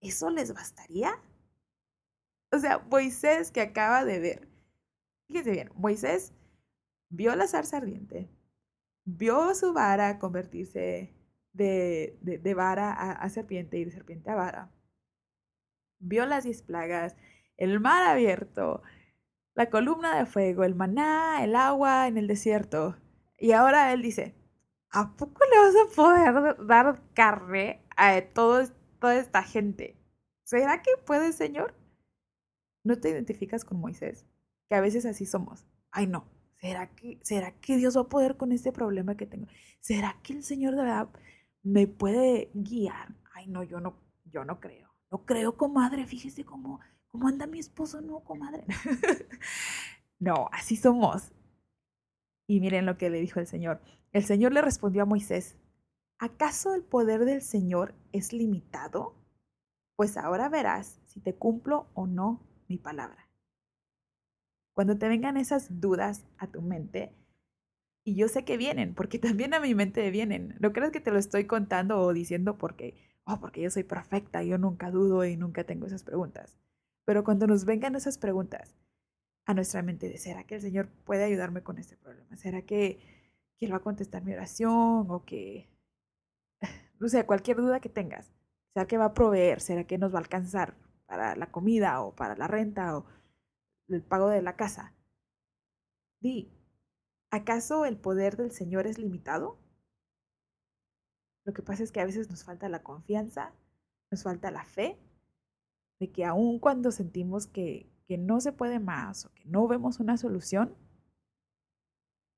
¿eso 0.00 0.30
les 0.30 0.54
bastaría? 0.54 1.20
O 2.52 2.60
sea, 2.60 2.78
Moisés 2.78 3.50
que 3.50 3.60
acaba 3.60 4.04
de 4.04 4.20
ver, 4.20 4.48
fíjense 5.26 5.50
bien, 5.50 5.72
Moisés 5.74 6.32
vio 7.08 7.34
la 7.34 7.48
zarza 7.48 7.78
ardiente, 7.78 8.30
vio 9.04 9.52
su 9.56 9.72
vara 9.72 10.20
convertirse 10.20 11.15
de, 11.56 12.18
de, 12.20 12.54
vara 12.54 12.92
a, 12.92 13.12
a, 13.12 13.28
serpiente 13.30 13.78
y 13.78 13.84
de 13.84 13.90
serpiente 13.90 14.30
a 14.30 14.34
vara. 14.34 14.70
Vio 15.98 16.26
las 16.26 16.44
diez 16.44 16.62
plagas, 16.62 17.16
el 17.56 17.80
mar 17.80 18.02
abierto, 18.02 18.82
la 19.54 19.70
columna 19.70 20.18
de 20.18 20.26
fuego, 20.26 20.64
el 20.64 20.74
maná, 20.74 21.42
el 21.42 21.56
agua 21.56 22.08
en 22.08 22.18
el 22.18 22.26
desierto. 22.26 22.96
Y 23.38 23.52
ahora 23.52 23.92
él 23.92 24.02
dice, 24.02 24.34
¿a 24.90 25.16
poco 25.16 25.40
le 25.50 25.58
vas 25.58 25.74
a 25.74 25.96
poder 25.96 26.66
dar 26.66 27.02
carne 27.14 27.82
a 27.96 28.20
todo, 28.20 28.62
toda 29.00 29.16
esta 29.16 29.42
gente? 29.42 29.96
¿Será 30.44 30.82
que 30.82 30.90
puede, 31.04 31.32
Señor? 31.32 31.74
¿No 32.84 32.98
te 32.98 33.10
identificas 33.10 33.64
con 33.64 33.80
Moisés? 33.80 34.26
Que 34.68 34.74
a 34.74 34.80
veces 34.80 35.06
así 35.06 35.26
somos. 35.26 35.66
Ay, 35.90 36.06
no. 36.06 36.28
¿Será 36.60 36.88
que, 36.94 37.18
¿Será 37.22 37.52
que 37.52 37.76
Dios 37.76 37.96
va 37.96 38.02
a 38.02 38.08
poder 38.08 38.36
con 38.36 38.52
este 38.52 38.72
problema 38.72 39.16
que 39.16 39.26
tengo? 39.26 39.46
¿Será 39.80 40.18
que 40.22 40.34
el 40.34 40.42
Señor 40.42 40.76
de 40.76 40.82
verdad 40.82 41.08
me 41.66 41.88
puede 41.88 42.50
guiar? 42.54 43.12
Ay, 43.34 43.48
no, 43.48 43.64
yo 43.64 43.80
no, 43.80 43.96
yo 44.24 44.44
no 44.44 44.60
creo. 44.60 44.88
No 45.10 45.26
creo, 45.26 45.56
comadre. 45.56 46.06
Fíjese 46.06 46.44
cómo, 46.44 46.80
cómo 47.08 47.26
anda 47.26 47.46
mi 47.46 47.58
esposo, 47.58 48.00
no, 48.00 48.20
comadre. 48.20 48.64
no, 50.20 50.48
así 50.52 50.76
somos. 50.76 51.32
Y 52.46 52.60
miren 52.60 52.86
lo 52.86 52.96
que 52.96 53.10
le 53.10 53.20
dijo 53.20 53.40
el 53.40 53.48
Señor. 53.48 53.80
El 54.12 54.24
Señor 54.24 54.52
le 54.52 54.62
respondió 54.62 55.02
a 55.02 55.06
Moisés, 55.06 55.58
¿acaso 56.18 56.72
el 56.72 56.84
poder 56.84 57.24
del 57.24 57.42
Señor 57.42 57.94
es 58.12 58.32
limitado? 58.32 59.16
Pues 59.96 60.16
ahora 60.16 60.48
verás 60.48 61.00
si 61.06 61.20
te 61.20 61.34
cumplo 61.34 61.88
o 61.94 62.06
no 62.06 62.46
mi 62.68 62.78
palabra. 62.78 63.28
Cuando 64.72 64.96
te 64.96 65.08
vengan 65.08 65.36
esas 65.36 65.80
dudas 65.80 66.26
a 66.38 66.46
tu 66.46 66.62
mente, 66.62 67.16
y 68.06 68.14
yo 68.14 68.28
sé 68.28 68.44
que 68.44 68.56
vienen, 68.56 68.94
porque 68.94 69.18
también 69.18 69.52
a 69.52 69.60
mi 69.60 69.74
mente 69.74 70.10
vienen. 70.10 70.54
No 70.60 70.72
creas 70.72 70.92
que 70.92 71.00
te 71.00 71.10
lo 71.10 71.18
estoy 71.18 71.44
contando 71.46 72.00
o 72.00 72.12
diciendo 72.14 72.56
porque, 72.56 72.94
oh, 73.24 73.40
porque 73.40 73.60
yo 73.60 73.70
soy 73.70 73.82
perfecta, 73.82 74.44
yo 74.44 74.58
nunca 74.58 74.92
dudo 74.92 75.24
y 75.24 75.36
nunca 75.36 75.64
tengo 75.64 75.86
esas 75.86 76.04
preguntas. 76.04 76.56
Pero 77.04 77.24
cuando 77.24 77.48
nos 77.48 77.64
vengan 77.64 77.96
esas 77.96 78.16
preguntas 78.16 78.76
a 79.46 79.54
nuestra 79.54 79.82
mente 79.82 80.18
¿será 80.18 80.44
que 80.44 80.56
el 80.56 80.60
Señor 80.60 80.88
puede 81.04 81.24
ayudarme 81.24 81.62
con 81.62 81.78
este 81.78 81.96
problema? 81.96 82.36
¿Será 82.36 82.62
que, 82.62 83.00
que 83.58 83.66
Él 83.66 83.72
va 83.72 83.78
a 83.78 83.82
contestar 83.82 84.24
mi 84.24 84.32
oración? 84.32 85.10
O 85.10 85.24
que, 85.24 85.68
no 87.00 87.08
sé, 87.08 87.26
cualquier 87.26 87.56
duda 87.56 87.80
que 87.80 87.88
tengas. 87.88 88.32
¿Será 88.72 88.86
que 88.86 88.98
va 88.98 89.06
a 89.06 89.14
proveer? 89.14 89.60
¿Será 89.60 89.84
que 89.84 89.98
nos 89.98 90.12
va 90.14 90.18
a 90.18 90.22
alcanzar 90.22 90.74
para 91.06 91.34
la 91.34 91.50
comida 91.50 92.00
o 92.02 92.14
para 92.14 92.36
la 92.36 92.46
renta 92.46 92.98
o 92.98 93.06
el 93.88 94.02
pago 94.02 94.28
de 94.28 94.42
la 94.42 94.54
casa? 94.54 94.94
Di, 96.20 96.48
¿Acaso 97.36 97.84
el 97.84 97.98
poder 97.98 98.38
del 98.38 98.50
Señor 98.50 98.86
es 98.86 98.96
limitado? 98.96 99.58
Lo 101.44 101.52
que 101.52 101.60
pasa 101.60 101.82
es 101.82 101.92
que 101.92 102.00
a 102.00 102.06
veces 102.06 102.30
nos 102.30 102.44
falta 102.44 102.70
la 102.70 102.82
confianza, 102.82 103.52
nos 104.10 104.22
falta 104.22 104.50
la 104.50 104.64
fe, 104.64 104.98
de 106.00 106.10
que 106.10 106.24
aun 106.24 106.58
cuando 106.58 106.90
sentimos 106.90 107.46
que, 107.46 107.92
que 108.08 108.16
no 108.16 108.40
se 108.40 108.52
puede 108.52 108.80
más 108.80 109.26
o 109.26 109.34
que 109.34 109.44
no 109.44 109.68
vemos 109.68 110.00
una 110.00 110.16
solución, 110.16 110.74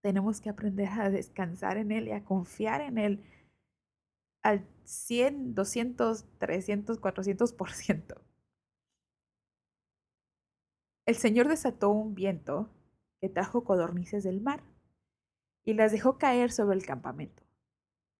tenemos 0.02 0.40
que 0.40 0.50
aprender 0.50 0.88
a 0.88 1.10
descansar 1.10 1.76
en 1.76 1.92
Él 1.92 2.08
y 2.08 2.12
a 2.12 2.24
confiar 2.24 2.80
en 2.80 2.98
Él 2.98 3.22
al 4.42 4.66
100, 4.82 5.54
200, 5.54 6.26
300, 6.40 7.00
400%. 7.00 8.20
El 11.06 11.14
Señor 11.14 11.46
desató 11.46 11.88
un 11.90 12.16
viento 12.16 12.68
que 13.20 13.28
trajo 13.28 13.62
codornices 13.62 14.24
del 14.24 14.40
mar 14.40 14.64
y 15.64 15.74
las 15.74 15.92
dejó 15.92 16.18
caer 16.18 16.50
sobre 16.50 16.76
el 16.76 16.86
campamento. 16.86 17.42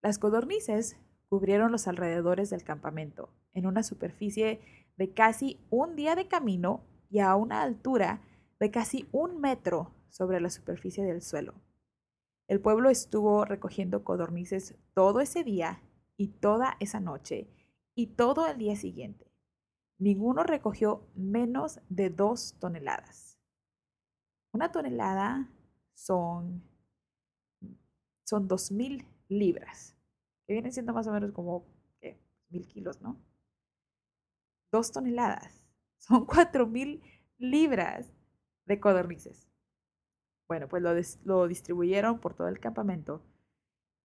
Las 0.02 0.18
codornices 0.18 0.96
cubrieron 1.28 1.72
los 1.72 1.88
alrededores 1.88 2.50
del 2.50 2.64
campamento, 2.64 3.30
en 3.52 3.66
una 3.66 3.82
superficie 3.82 4.60
de 4.96 5.12
casi 5.12 5.58
un 5.70 5.96
día 5.96 6.14
de 6.14 6.28
camino 6.28 6.84
y 7.10 7.20
a 7.20 7.34
una 7.36 7.62
altura 7.62 8.22
de 8.60 8.70
casi 8.70 9.08
un 9.12 9.40
metro 9.40 9.94
sobre 10.10 10.40
la 10.40 10.50
superficie 10.50 11.04
del 11.04 11.22
suelo. 11.22 11.54
El 12.48 12.60
pueblo 12.60 12.88
estuvo 12.88 13.44
recogiendo 13.44 14.04
codornices 14.04 14.74
todo 14.94 15.20
ese 15.20 15.44
día 15.44 15.82
y 16.16 16.28
toda 16.28 16.76
esa 16.80 16.98
noche 16.98 17.48
y 17.94 18.08
todo 18.08 18.46
el 18.46 18.58
día 18.58 18.74
siguiente. 18.74 19.30
Ninguno 19.98 20.44
recogió 20.44 21.06
menos 21.14 21.80
de 21.88 22.10
dos 22.10 22.56
toneladas. 22.58 23.38
Una 24.52 24.72
tonelada 24.72 25.50
son 25.94 26.62
son 28.28 28.46
2.000 28.46 29.06
libras, 29.28 29.96
que 30.46 30.52
vienen 30.52 30.72
siendo 30.72 30.92
más 30.92 31.06
o 31.06 31.12
menos 31.12 31.32
como 31.32 31.64
¿qué? 31.98 32.20
mil 32.50 32.68
kilos, 32.68 33.00
¿no? 33.00 33.18
Dos 34.70 34.92
toneladas, 34.92 35.64
son 35.98 36.26
4.000 36.26 37.00
libras 37.38 38.12
de 38.66 38.80
codornices. 38.80 39.48
Bueno, 40.46 40.68
pues 40.68 40.82
lo, 40.82 40.90
lo 41.24 41.48
distribuyeron 41.48 42.20
por 42.20 42.34
todo 42.34 42.48
el 42.48 42.60
campamento. 42.60 43.22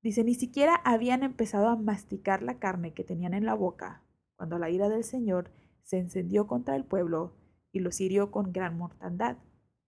Dice, 0.01 0.23
ni 0.23 0.35
siquiera 0.35 0.75
habían 0.85 1.23
empezado 1.23 1.67
a 1.67 1.75
masticar 1.75 2.43
la 2.43 2.59
carne 2.59 2.93
que 2.93 3.03
tenían 3.03 3.33
en 3.33 3.45
la 3.45 3.55
boca, 3.55 4.03
cuando 4.37 4.57
la 4.57 4.69
ira 4.69 4.87
del 4.87 5.03
Señor 5.03 5.51
se 5.83 5.97
encendió 5.97 6.47
contra 6.47 6.77
el 6.77 6.85
pueblo 6.85 7.35
y 7.73 7.79
los 7.79 7.99
hirió 7.99 8.31
con 8.31 8.53
gran 8.53 8.77
mortandad. 8.77 9.37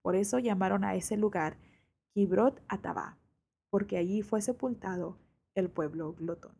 Por 0.02 0.14
eso 0.14 0.38
llamaron 0.38 0.84
a 0.84 0.94
ese 0.94 1.16
lugar 1.16 1.58
Kibrot 2.12 2.62
Atabá, 2.68 3.18
porque 3.70 3.96
allí 3.96 4.22
fue 4.22 4.42
sepultado 4.42 5.18
el 5.54 5.70
pueblo 5.70 6.14
glotón. 6.14 6.56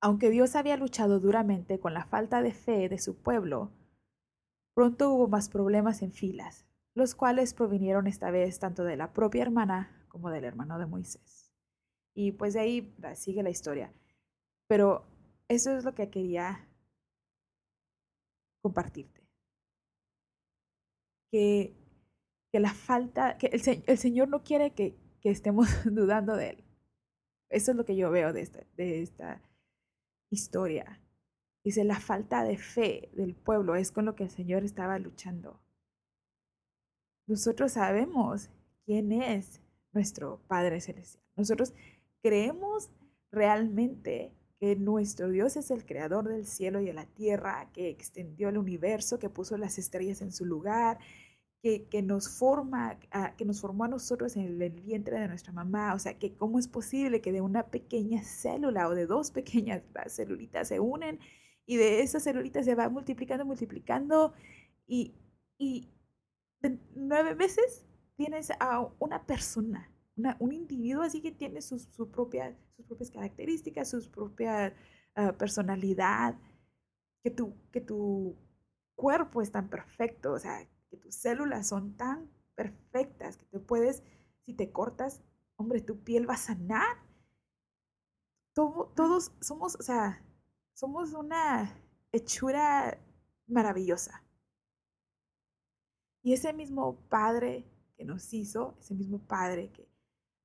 Aunque 0.00 0.30
Dios 0.30 0.54
había 0.54 0.76
luchado 0.76 1.18
duramente 1.18 1.80
con 1.80 1.92
la 1.92 2.04
falta 2.04 2.40
de 2.42 2.52
fe 2.52 2.88
de 2.88 2.98
su 2.98 3.16
pueblo, 3.16 3.72
pronto 4.74 5.10
hubo 5.10 5.26
más 5.26 5.48
problemas 5.48 6.02
en 6.02 6.12
filas, 6.12 6.66
los 6.94 7.14
cuales 7.14 7.52
provinieron 7.52 8.06
esta 8.06 8.30
vez 8.30 8.60
tanto 8.60 8.84
de 8.84 8.96
la 8.96 9.12
propia 9.12 9.42
hermana 9.42 10.06
como 10.08 10.30
del 10.30 10.44
hermano 10.44 10.78
de 10.78 10.86
Moisés. 10.86 11.52
Y 12.14 12.32
pues 12.32 12.54
de 12.54 12.60
ahí 12.60 12.96
sigue 13.14 13.42
la 13.42 13.50
historia. 13.50 13.92
Pero 14.68 15.04
eso 15.48 15.76
es 15.76 15.84
lo 15.84 15.94
que 15.94 16.10
quería 16.10 16.68
compartirte. 18.62 19.26
Que 21.30 21.74
que 22.52 22.60
la 22.60 22.72
falta, 22.72 23.36
que 23.38 23.48
el, 23.48 23.98
Señor 23.98 24.28
no 24.28 24.42
quiere 24.42 24.72
que, 24.72 24.96
estemos 25.22 25.68
dudando 25.84 26.36
de 26.36 26.50
Él. 26.50 26.64
Eso 27.50 27.72
es 27.72 27.76
lo 27.76 27.84
que 27.84 27.96
yo 27.96 28.10
veo 28.10 28.32
de 28.32 28.40
esta, 28.40 28.64
de 28.76 29.02
esta 29.02 29.42
historia. 30.30 31.00
Dice, 31.62 31.84
la 31.84 32.00
falta 32.00 32.44
de 32.44 32.56
fe 32.56 33.10
del 33.12 33.34
pueblo 33.34 33.74
es 33.74 33.92
con 33.92 34.06
lo 34.06 34.14
que 34.14 34.24
el 34.24 34.30
Señor 34.30 34.64
estaba 34.64 34.98
luchando. 34.98 35.60
Nosotros 37.26 37.72
sabemos 37.72 38.48
quién 38.86 39.12
es 39.12 39.60
nuestro 39.92 40.40
Padre 40.48 40.80
Celestial. 40.80 41.22
Nosotros 41.36 41.74
creemos 42.22 42.90
realmente 43.30 44.32
que 44.58 44.76
nuestro 44.76 45.28
Dios 45.28 45.56
es 45.56 45.70
el 45.70 45.84
creador 45.84 46.28
del 46.28 46.46
cielo 46.46 46.80
y 46.80 46.86
de 46.86 46.92
la 46.92 47.06
tierra, 47.06 47.70
que 47.72 47.90
extendió 47.90 48.48
el 48.48 48.58
universo, 48.58 49.18
que 49.18 49.30
puso 49.30 49.56
las 49.56 49.78
estrellas 49.78 50.20
en 50.20 50.32
su 50.32 50.44
lugar, 50.44 50.98
que, 51.62 51.86
que 51.88 52.02
nos 52.02 52.28
forma, 52.28 52.98
que 53.36 53.44
nos 53.44 53.60
formó 53.60 53.84
a 53.84 53.88
nosotros 53.88 54.36
en 54.36 54.62
el 54.62 54.70
vientre 54.70 55.18
de 55.18 55.28
nuestra 55.28 55.52
mamá. 55.52 55.94
O 55.94 55.98
sea, 55.98 56.18
que 56.18 56.34
cómo 56.34 56.58
es 56.58 56.68
posible 56.68 57.20
que 57.20 57.32
de 57.32 57.40
una 57.40 57.66
pequeña 57.66 58.22
célula 58.22 58.88
o 58.88 58.94
de 58.94 59.06
dos 59.06 59.30
pequeñas 59.30 59.82
celulitas 60.06 60.68
se 60.68 60.80
unen 60.80 61.18
y 61.66 61.76
de 61.76 62.02
esas 62.02 62.24
celulitas 62.24 62.64
se 62.64 62.74
va 62.74 62.88
multiplicando, 62.88 63.44
multiplicando 63.44 64.32
y, 64.86 65.14
y 65.58 65.88
nueve 66.94 67.34
meses 67.34 67.86
tienes 68.16 68.50
a 68.58 68.88
una 68.98 69.26
persona 69.26 69.88
un 70.38 70.52
individuo 70.52 71.02
así 71.02 71.20
que 71.20 71.32
tiene 71.32 71.62
sus, 71.62 71.84
su 71.84 72.10
propia, 72.10 72.56
sus 72.76 72.86
propias 72.86 73.10
características, 73.10 73.90
su 73.90 74.10
propia 74.10 74.74
ah, 75.14 75.32
personalidad, 75.32 76.36
que 77.22 77.30
tu, 77.30 77.54
que 77.70 77.80
tu 77.80 78.36
cuerpo 78.96 79.42
es 79.42 79.52
tan 79.52 79.68
perfecto, 79.68 80.32
o 80.32 80.38
sea, 80.38 80.66
que 80.90 80.96
tus 80.96 81.14
células 81.14 81.68
son 81.68 81.96
tan 81.96 82.30
perfectas 82.54 83.36
que 83.36 83.46
te 83.46 83.60
puedes, 83.60 84.02
si 84.44 84.54
te 84.54 84.72
cortas, 84.72 85.22
hombre, 85.56 85.80
tu 85.80 86.02
piel 86.02 86.28
va 86.28 86.34
a 86.34 86.38
sanar. 86.38 86.96
todos 88.54 89.32
somos, 89.40 89.76
o 89.76 89.82
sea, 89.82 90.24
somos 90.72 91.12
una 91.12 91.76
hechura 92.12 92.98
maravillosa. 93.46 94.24
Y 96.22 96.32
ese 96.32 96.52
mismo 96.52 96.96
Padre 97.08 97.64
que 97.96 98.04
nos 98.04 98.32
hizo, 98.32 98.76
ese 98.80 98.94
mismo 98.94 99.18
Padre 99.18 99.70
que 99.72 99.88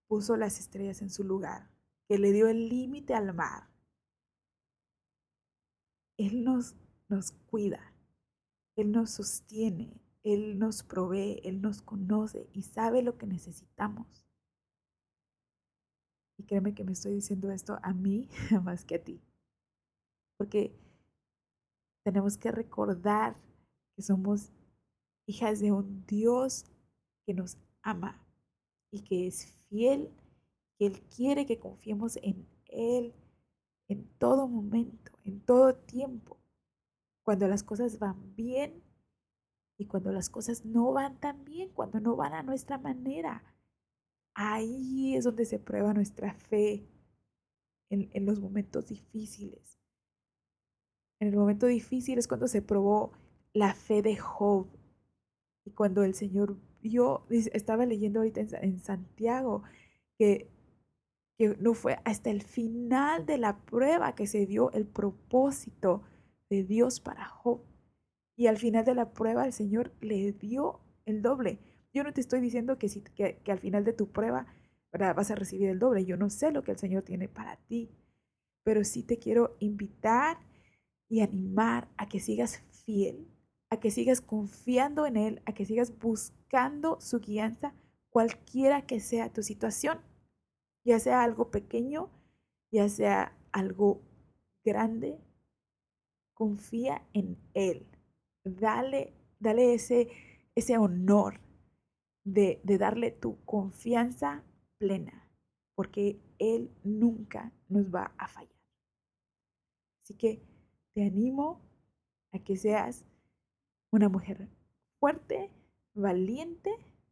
puso 0.08 0.36
las 0.38 0.60
estrellas 0.60 1.02
en 1.02 1.10
su 1.10 1.24
lugar, 1.24 1.70
que 2.08 2.18
le 2.18 2.32
dio 2.32 2.48
el 2.48 2.70
límite 2.70 3.14
al 3.14 3.34
mar. 3.34 3.70
Él 6.18 6.44
nos, 6.44 6.76
nos 7.10 7.32
cuida, 7.32 7.94
Él 8.76 8.92
nos 8.92 9.12
sostiene, 9.12 10.03
Él 10.24 10.58
nos 10.58 10.84
provee, 10.84 11.42
Él 11.44 11.62
nos 11.62 11.82
conoce 11.82 12.50
y 12.54 12.64
sabe 12.64 13.04
lo 13.04 13.18
que 13.18 13.28
necesitamos. 13.28 14.08
Y 16.38 16.46
créeme 16.46 16.74
que 16.74 16.84
me 16.84 16.94
estoy 16.94 17.14
diciendo 17.14 17.52
esto 17.52 17.80
a 17.84 17.94
mí 17.94 18.30
más 18.64 18.86
que 18.86 18.96
a 18.96 19.04
ti. 19.04 19.22
Porque 20.38 20.76
tenemos 22.04 22.38
que 22.38 22.52
recordar 22.52 23.38
que 23.96 24.02
somos 24.02 24.52
hijas 25.28 25.60
de 25.60 25.72
un 25.72 26.06
Dios 26.06 26.66
que 27.26 27.34
nos 27.34 27.58
ama 27.82 28.22
y 28.92 29.04
que 29.04 29.28
es 29.28 29.46
fiel, 29.70 30.10
que 30.78 30.88
Él 30.88 31.02
quiere 31.16 31.46
que 31.46 31.60
confiemos 31.60 32.18
en 32.18 32.48
Él 32.66 33.14
en 33.88 34.08
todo 34.18 34.48
momento, 34.48 35.12
en 35.24 35.40
todo 35.42 35.76
tiempo, 35.76 36.38
cuando 37.24 37.48
las 37.48 37.64
cosas 37.64 38.00
van 38.00 38.36
bien 38.36 38.83
y 39.78 39.86
cuando 39.86 40.12
las 40.12 40.30
cosas 40.30 40.66
no 40.66 40.92
van 40.94 41.20
tan 41.20 41.44
bien, 41.46 41.70
cuando 41.74 42.00
no 42.00 42.16
van 42.16 42.34
a 42.34 42.44
nuestra 42.44 42.78
manera. 42.78 43.44
Ahí 44.36 45.16
es 45.16 45.24
donde 45.24 45.46
se 45.46 45.60
prueba 45.60 45.94
nuestra 45.94 46.34
fe 46.34 46.88
en, 47.90 48.10
en 48.14 48.26
los 48.26 48.40
momentos 48.40 48.88
difíciles. 48.88 49.80
En 51.20 51.30
el 51.30 51.36
momento 51.36 51.68
difícil 51.68 52.18
es 52.18 52.28
cuando 52.28 52.48
se 52.48 52.62
probó 52.62 53.14
la 53.54 53.74
fe 53.76 54.02
de 54.02 54.18
Job 54.18 54.68
y 55.66 55.72
cuando 55.72 56.04
el 56.04 56.14
Señor 56.16 56.58
yo 56.82 57.26
estaba 57.30 57.86
leyendo 57.86 58.20
ahorita 58.20 58.42
en, 58.62 58.80
Santiago 58.80 59.64
que, 60.18 60.52
que 61.38 61.56
no 61.60 61.74
fue 61.74 62.00
hasta 62.04 62.30
el 62.30 62.42
final 62.42 63.26
de 63.26 63.38
la 63.38 63.64
prueba 63.66 64.16
que 64.16 64.28
se 64.28 64.46
dio 64.46 64.72
el 64.72 64.86
propósito 64.86 66.04
de 66.50 66.64
Dios 66.64 67.00
para 67.00 67.26
Job. 67.26 67.62
Y 68.36 68.48
al 68.48 68.58
final 68.58 68.86
de 68.86 68.96
la 68.96 69.14
prueba 69.14 69.46
el 69.46 69.54
Señor 69.54 69.94
le 70.02 70.32
dio 70.34 70.82
el 71.06 71.22
doble. 71.22 71.60
Yo 71.94 72.04
no 72.04 72.14
te 72.14 72.22
estoy 72.22 72.42
diciendo 72.42 72.78
que, 72.78 72.90
si, 72.90 73.02
que, 73.02 73.40
al 73.48 73.60
final 73.60 73.84
de 73.84 73.94
tu 73.94 74.12
prueba 74.12 74.48
vas 74.92 75.32
a 75.32 75.36
recibir 75.36 75.70
el 75.70 75.80
doble. 75.80 76.06
Yo 76.06 76.18
no 76.18 76.30
sé 76.30 76.52
lo 76.52 76.64
que 76.64 76.72
el 76.72 76.78
Señor 76.78 77.04
tiene 77.04 77.28
para 77.28 77.58
ti. 77.68 77.92
Pero 78.64 78.84
sí 78.84 79.04
te 79.04 79.20
quiero 79.20 79.56
invitar 79.60 80.38
y 81.10 81.22
animar 81.22 81.90
a 81.98 82.08
que 82.08 82.20
sigas 82.20 82.64
fiel 82.86 83.28
a 83.74 83.80
que 83.80 83.90
sigas 83.90 84.22
confiando 84.22 85.08
en 85.08 85.18
Él, 85.18 85.42
a 85.46 85.54
que 85.54 85.66
sigas 85.66 85.98
buscando 85.98 87.02
su 87.02 87.20
guianza, 87.20 87.74
cualquiera 88.10 88.86
que 88.86 89.00
sea 89.00 89.34
tu 89.34 89.42
situación, 89.42 90.00
ya 90.86 91.00
sea 91.00 91.24
algo 91.24 91.50
pequeño, 91.50 92.12
ya 92.72 92.88
sea 92.88 93.36
algo 93.52 94.04
grande, 94.64 95.20
confía 96.36 97.02
en 97.14 97.40
Él. 97.56 97.88
Dale, 98.46 99.14
dale 99.40 99.74
ese, 99.74 100.10
ese 100.56 100.78
honor 100.78 101.40
de, 102.24 102.62
de 102.64 102.78
darle 102.78 103.12
tu 103.12 103.44
confianza 103.46 104.44
plena, 104.78 105.30
porque 105.76 106.20
Él 106.40 106.72
nunca 106.84 107.52
nos 107.70 107.94
va 107.94 108.14
a 108.18 108.28
fallar. 108.28 108.54
Así 110.04 110.16
que 110.16 110.42
te 110.94 111.06
animo 111.06 111.62
a 112.34 112.40
que 112.40 112.58
seas 112.58 113.06
una 113.92 114.10
mujer 114.10 114.50
fuerte, 115.00 115.52
valiente 115.94 116.72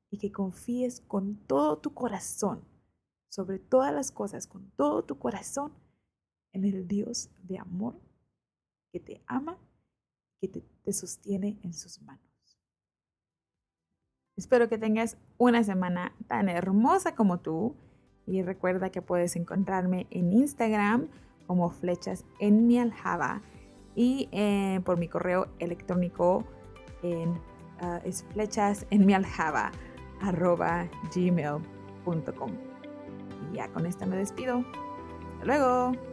y 0.10 0.18
que 0.18 0.32
confíes 0.32 1.02
con 1.02 1.36
todo 1.48 1.78
tu 1.78 1.94
corazón, 1.94 2.66
sobre 3.30 3.60
todas 3.60 3.94
las 3.94 4.12
cosas, 4.12 4.48
con 4.48 4.72
todo 4.72 5.04
tu 5.04 5.18
corazón, 5.18 5.74
en 6.54 6.66
el 6.66 6.88
Dios 6.88 7.30
de 7.44 7.60
amor 7.60 7.96
que 8.92 9.00
te 9.00 9.22
ama, 9.26 9.58
que 10.42 10.48
te, 10.48 10.94
sostiene 10.94 11.60
en 11.64 11.74
sus 11.74 12.02
manos. 12.02 12.26
Espero 14.36 14.68
que 14.68 14.78
tengas 14.78 15.18
una 15.38 15.64
semana 15.64 16.14
tan 16.28 16.50
hermosa 16.50 17.16
como 17.16 17.40
tú 17.40 17.76
y 18.26 18.42
recuerda 18.42 18.90
que 18.90 19.02
puedes 19.02 19.36
encontrarme 19.36 20.08
en 20.10 20.34
Instagram 20.34 21.08
como 21.46 21.70
flechas 21.70 22.26
en 22.40 22.68
mi 22.68 22.80
aljaba 22.80 23.42
y 23.96 24.30
eh, 24.32 24.82
por 24.84 24.98
mi 24.98 25.08
correo 25.08 25.48
electrónico 25.60 26.46
en 27.04 27.30
uh, 27.82 28.00
es 28.04 28.24
flechas 28.34 28.86
en 28.90 29.06
mi 29.06 29.14
aljaba 29.14 29.72
arroba 30.22 30.90
gmail.com. 31.14 32.52
Y 33.52 33.56
ya 33.58 33.68
con 33.70 33.86
esto 33.86 34.06
me 34.08 34.16
despido. 34.16 34.64
Hasta 35.34 35.46
luego. 35.46 36.11